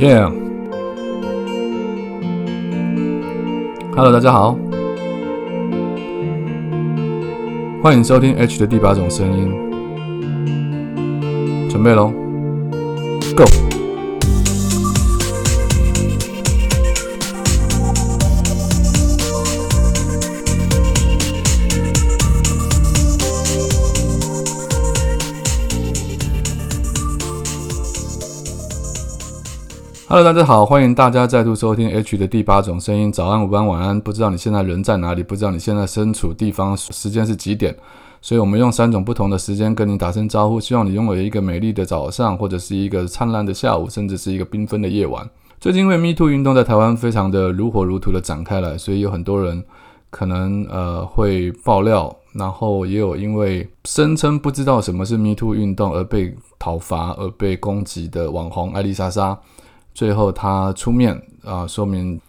[0.00, 0.32] Yeah.
[3.94, 4.58] Hello，大家好，
[7.82, 9.52] 欢迎收听 H 的第八种声音。
[11.68, 12.10] 准备喽
[30.10, 33.12] ，Go！Hello，大家好，欢迎大家再度收听 H 的第八种声音。
[33.12, 37.76] 早安、午安、晚安，不知道你现在人在哪里，不知道你现在身处地方时间是几点，
[38.20, 45.30] 所以我们用三种不同的时间跟你打声招呼，希望你拥有一个美丽的早上，或者是一个灿烂的下午，甚至是一个缤纷的夜晚。
[45.60, 49.62] 最近因为 Me Too 运动在台湾非常的如火如荼的展开来，所以有很多人
[50.10, 59.38] 可能呃会爆料，然后也有因为声称不知道什么是 Me Too 运动而被讨伐而被攻击的网红艾丽莎莎。
[59.94, 62.20] 最后，他出面啊，说明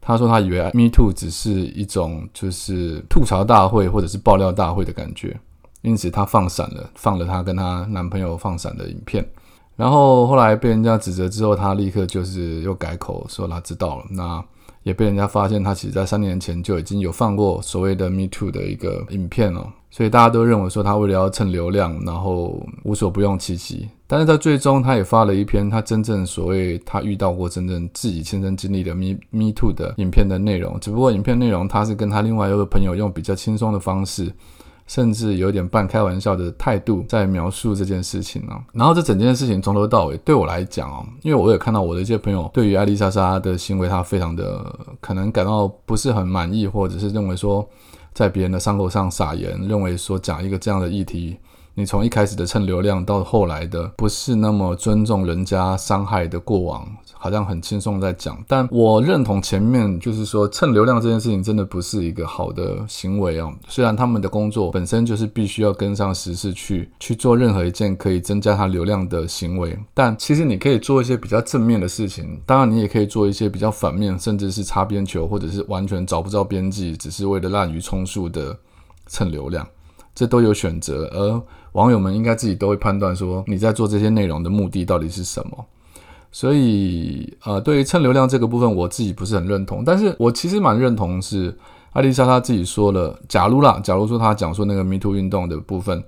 [0.00, 5.38] 他说他以为 Me Too 只是一种就是吐槽大会或者是爆料大会的感觉，
[5.82, 9.28] 因此他放闪了，放了她跟她男朋友放闪的影片。
[9.74, 14.04] 然后后来被人家指责之后，他立刻就是又改口说他知道了。
[14.10, 14.42] 那
[14.86, 19.68] 也被人家发现，他其实在三年前就已经有放过所谓的 Me Too 的一个影片了。
[19.90, 23.88] 所以大家都认为说他为了要蹭流量，然后无所不用其极。
[24.06, 30.78] 但是在最终，他也发了一篇他真正所谓他遇到过真正自己亲身经历的 Me Me Too 的影片的内容。
[30.78, 34.32] 只不过影片内容他是跟他另外一个朋友用比较轻松的方式，
[34.86, 38.52] 甚至有点半开玩笑的态度在描述这件事情呢。
[38.72, 44.64] 然后这整件事情从头到尾对我来讲哦，因为我也看到我的一些朋友对于艾丽莎莎的行为，他非常的
[45.00, 47.68] 可能感到不是很满意，或者是认为说。
[48.16, 51.36] 在别人的伤口上撒盐，认为说讲一个这样的议题，
[51.74, 56.88] 你从一开始的蹭流量到后来的不是那么尊重人家伤害的过往。
[57.26, 63.52] 好像很轻松在讲，但我认同前面就是说蹭流量这件事情真的不是一个好的行为啊。
[63.66, 72.40] 虽然他们的工作本身就是必须要跟上时事去去做任何一件可以增加他流量的行为，但其实你可以做一些比较正面的事情。
[72.46, 78.56] 当然，你也可以做一些比较反面，甚至是擦边球，或者是完全找不着边际，只是为了滥竽充数的
[79.08, 79.66] 蹭流量，
[80.14, 81.06] 这都有选择。
[81.12, 85.66] 而网友们应该自己都会判断说，你在做这些内容的目的到底是什么。
[86.30, 89.84] 所以，呃，对于蹭流量这个部分，我自己不是很认同。
[89.84, 91.56] 但是我其实蛮认同是
[91.92, 96.04] 艾丽莎她自己说了，假如啦，假如说她讲说那个 Me Too 运动的部分。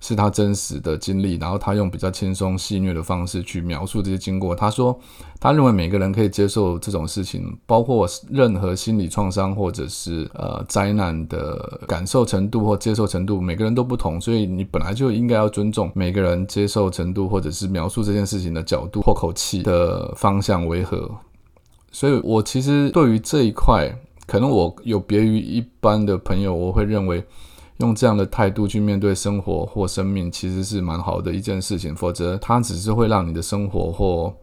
[0.00, 4.54] 是他真实的经历，然后他用比较轻松戏谑的方式去描述这些经过。
[4.54, 4.98] 他说，
[5.40, 21.10] 他认为每个人可以接受这种事情，包括任何心理创伤或者是呃灾难的感受程度或接受程度，每个人都不同，所以你本来就应该要尊重每个人接受程度或者是描述这件事情的角度或口气的方向为何。
[21.90, 23.92] 所以我其实对于这一块，
[24.26, 27.24] 可能我有别于一般的朋友，我会认为。
[27.78, 31.94] 用这样的态度去面对生活或生命，其实是蛮好的一件事情。
[31.94, 34.34] 否则，它只是会让你的生活或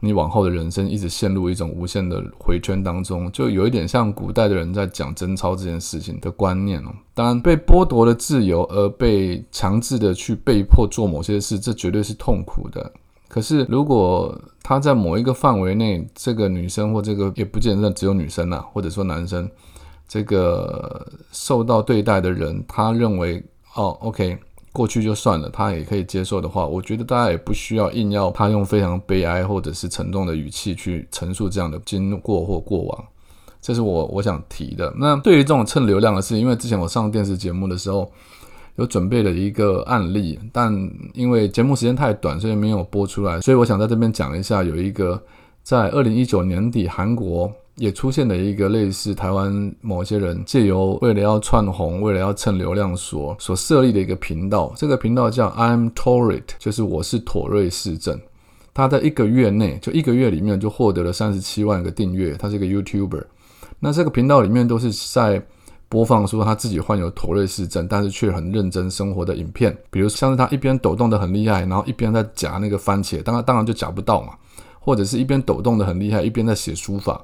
[0.00, 6.90] 你往后的人生一直陷入一种无限的回圈当中，就有一点像古代的人在讲贞操这件事情的观念哦。
[7.14, 12.90] 当然，被剥夺了自由而被强制的去被迫做某些事，这绝对是痛苦的。
[13.28, 19.48] 可是，如果他在某一个范围内，这个女生或这个也不见得只有女生呐，或者说男生。
[20.12, 23.40] 这个受到对待的人，他认为
[23.76, 24.36] 哦，OK，
[24.72, 33.04] 过去就算了，他也可以接受的话，我觉得大家也不需要硬要他用非常悲哀或者是沉重的语气去陈述这样的经过或过往，
[33.62, 34.92] 这是我我想提的。
[34.98, 38.10] 那对于这种蹭流量的事，因为之前我上电视节目的时候
[38.74, 40.74] 有准备了一个案例，但
[41.14, 45.22] 因为节目时间太短，所以没有播出来，所以我想在这边讲一下，有一个
[45.62, 47.48] 在二零一九年底韩国。
[47.76, 58.20] 也出现了一个类似台湾某些人借由为了要串红、为了要蹭流量所所设立的一个频道，这个频道叫 I'm Torrit，就是我是妥瑞市政。
[58.72, 62.34] 他在一个月内，就一个月里面就获得了三十七万个订阅。
[62.34, 63.24] 他是一个 YouTuber。
[63.78, 65.42] 那这个频道里面都是在
[65.88, 74.34] 播放说他自己患有妥瑞氏症，但是却很认真生活的影片，比如像是他一边抖动的很厉害，然后一边在夹那个番茄，当然当然就夹不到嘛，
[74.78, 77.20] 或者是一边抖动的很厉害，一边在写书法。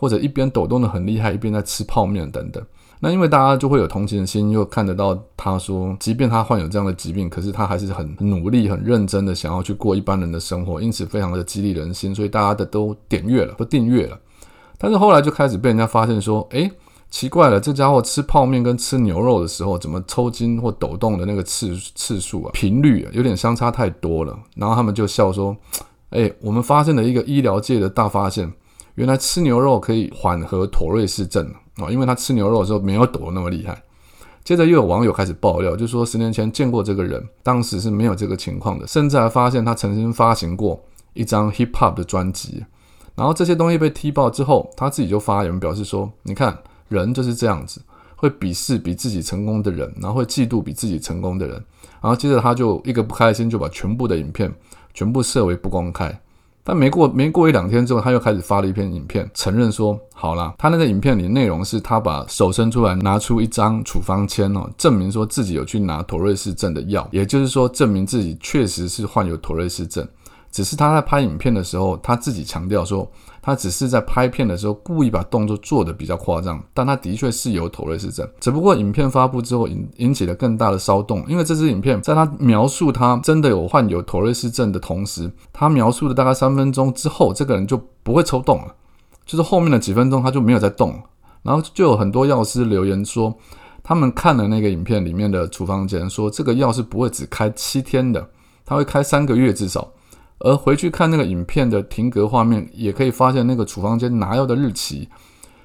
[0.00, 2.64] 或者一边抖动的很厉害，一边在吃泡面等等。
[3.00, 14.18] 那因为大家就会有同情心，又看得到他说，即便他患有这样的疾病，可是他还是很努力、很认真的想要去过一般人的生活，因此非常的激励人心，所以大家的都点阅了，都订阅了。
[14.78, 16.70] 但是后来就开始被人家发现说，诶，
[17.10, 24.38] 奇怪了，这家伙吃泡面跟吃牛肉的时候，怎么抽筋或抖动的那个次次数啊、频率啊，有点相差太多了。
[24.56, 25.54] 然后他们就笑说。
[26.10, 28.52] 哎，我们发现了一个医疗界的大发现，
[29.00, 33.82] 原来吃牛肉可以缓和妥瑞氏症啊，因为他吃牛肉的时候没有抖那么厉害。
[34.44, 40.78] 接着又有网友开始爆料，就说十年前见过这个人，当时是没有这个情况的，甚至还发现他曾经发行过
[41.14, 42.62] 一张 hip hop 的专辑。
[43.14, 46.58] 然后这些东西被踢爆之后，他自己就发言表示说：“你看，
[46.88, 47.80] 人就是这样子，
[48.16, 51.56] 会鄙视比自己成功的人，然后会嫉妒比自己成功的人。”
[52.02, 54.52] 然后接着他就一个不开心，就把全部的影片
[54.92, 56.20] 全部设为不公开。
[56.62, 70.06] 但没过没过一两天之后，他又开始发了一篇影片，承认说：“好啦，他那个影片里内容是他把手伸出来，拿出一张处方签哦，证明说自己有去拿妥瑞氏症的药，也就是说，证明自己确实是患有妥瑞氏症。
[70.52, 73.10] 只是他在拍影片的时候，他自己强调说。”
[73.42, 88.74] 他只是在拍片的时候故意把动作做得比较夸张，但他的确是有妥瑞氏症，只不过影片发布之后引引起了更大的骚动，因为这支影片在他描述他真的有患有妥瑞氏症的同时，他描述的大概三分钟之后，这个人就不会抽动了，
[89.24, 91.00] 就是后面的几分钟他就没有再动，
[91.42, 93.34] 然后就有很多药师留言说，
[93.82, 98.28] 他们看了那个影片里面的处方间，说这个药是不会只开七天的，
[98.66, 99.90] 他会开三个月至少。
[100.40, 105.08] 而回去看那个影片的停格画面，也可以发现那个处方间拿药的日期，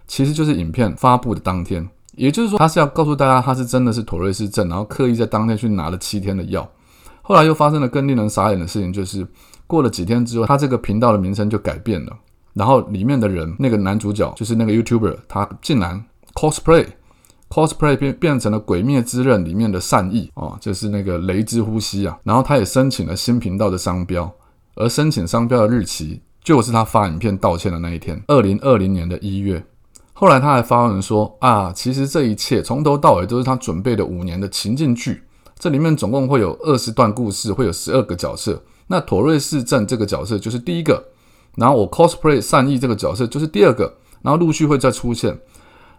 [0.08, 1.88] 其实就是影片发布的当天。
[2.16, 6.70] 也就是说，他是要告诉大家他是真的是妥瑞氏症，然后刻意在当天去拿了七天的药。
[7.22, 9.28] 后来又发生了更令人傻眼的事情，就是
[9.66, 12.16] 过了几天之后，他这个频道的名称就改变了，
[12.54, 16.86] 然后里面的人那个男主角就是那个 YouTuber，他竟然 cosplay
[17.50, 22.18] cosplay 变变成了《鬼灭之刃》里面的善意哦，就是那个雷之呼吸啊。
[22.24, 24.32] 然后他也申请了新频道的商标。
[24.76, 29.64] 而申请商标的日期就是他发影片道歉的那一天，二零二零年的一月。
[30.14, 35.24] 后来他还发文说：“啊，其实这一切从头到尾都是他准备的五年的情境剧，
[35.58, 38.62] 这里面总共会有二十段故事，会有十二个角色。
[38.88, 41.04] 那妥瑞氏症这个角色就是第一个，
[41.56, 45.38] 然后我 cosplay 善意这个角色就是第二个，然后陆续会再出现。”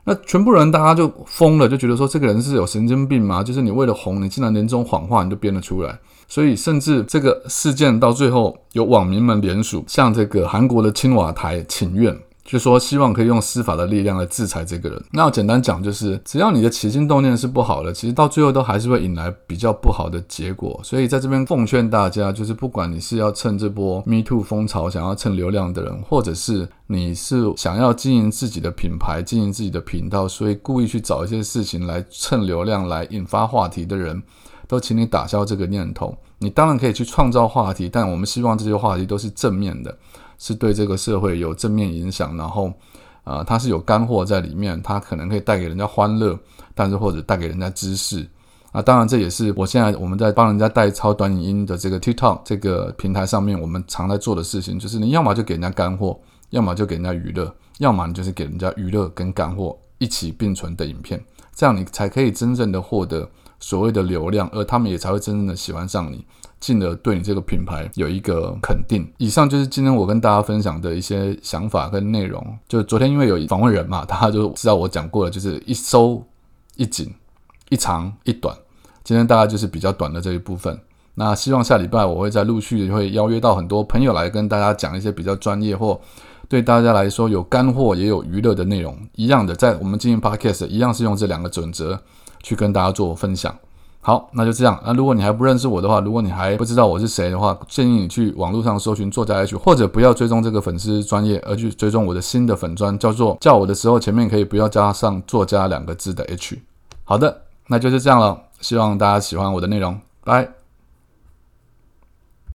[0.08, 3.43] 那全部人大家就疯了，就觉得说这个人是有神经病吗？
[3.43, 5.99] 就是你为了红，你竟然连这种谎话你都编得出来。
[6.28, 12.17] 所以甚至这个事件到最后，有网民们联署向这个韩国的青瓦台请愿。
[12.44, 15.02] 就说希望可以用司法的力量来制裁这个人。
[15.11, 20.81] 那简单讲就是，只要你的起心动念是不好的，其实到最后都还是会引来比较不好的结果。
[20.84, 34.23] 所以在这边奉劝大家，就是不管你是要趁这波 Me Too 风潮想要蹭流量的人，或者是你是想要经营自己的品牌、经营自己的频道，所以故意去找一些事情来蹭流量、来引发话题的人，
[34.68, 36.16] 都请你打消这个念头。
[36.38, 39.96] 你当然可以去创造话题，但我们希望这些话题都是正面的。
[40.38, 42.70] 是对这个社会有正面影响，然后，
[43.24, 46.38] 呃，它是有干货在里面，它可能可以带给人家欢乐，
[46.74, 48.28] 但是或者带给人家知识，
[48.70, 56.20] 啊，当然这也是我现在我们在帮人家代抄短影音的这个 TikTok 这个平台上面，我们常在做的事情，就是你要么就给人家干货，
[56.50, 61.18] 要么就给人家娱乐，要么你就是给人家娱乐跟干货一起并存的影片，
[61.56, 66.24] 这样你才可以真正的获得所谓的流量，而他们也才会真正的喜欢上你。
[66.58, 69.06] 进而对你这个品牌有一个肯定。
[69.18, 72.58] 以上就是今天我跟大家分享的一些想法跟内容。
[72.66, 76.22] 就昨天因为有访问人嘛，大家就知道我讲过了，就是一收
[76.76, 77.14] 一紧，
[77.68, 78.56] 一长一短。
[79.04, 80.78] 今天大概就是比较短的这一部分。
[81.14, 86.00] 那希望下礼拜我会再陆续会邀约到很多朋友来跟大家讲一些比较专业或
[86.48, 88.97] 对大家来说有干货也有娱乐的内容。
[89.14, 92.00] 一样的，在我们经营 podcast 一样是用这两个准则
[92.42, 93.54] 去跟大家做分享。
[94.00, 94.80] 好，那就这样。
[94.87, 106.61] 那如果你还不认识我的话，如果你还不知道我是谁的话，建议你去网络上搜寻作家 H，或者不要追踪这个粉丝专业，而去追踪我的新的粉专，叫做叫我的时候前面可以不要加上作家两个字的 H。
[107.02, 108.40] 好的，那就是这样了。
[108.61, 110.55] 希望大家喜欢我的内容，拜。